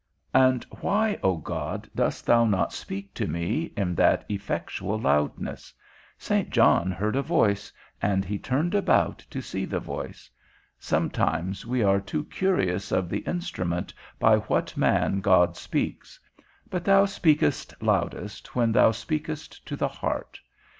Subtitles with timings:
[0.33, 5.71] And why, O God, dost thou not speak to me, in that effectual loudness?
[6.17, 10.27] Saint John heard a voice, and he turned about to see the voice:
[10.79, 16.19] sometimes we are too curious of the instrument by what man God speaks;
[16.71, 20.39] but thou speakest loudest when thou speakest to the heart.